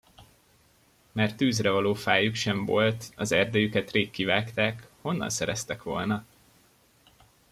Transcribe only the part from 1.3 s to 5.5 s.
tűzre való fájuk sem volt, az erdejüket rég kivágták, honnan